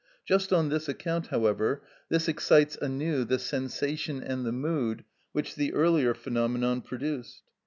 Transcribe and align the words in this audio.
Just 0.25 0.51
on 0.51 0.69
this 0.69 0.89
account, 0.89 1.27
however, 1.27 1.83
this 2.09 2.27
excites 2.27 2.75
anew 2.75 3.23
the 3.23 3.37
sensation 3.37 4.23
and 4.23 4.43
the 4.43 4.51
mood 4.51 5.03
which 5.31 5.53
the 5.53 5.71
earlier 5.75 6.15
phenomenon 6.15 6.81
produced. 6.81 7.43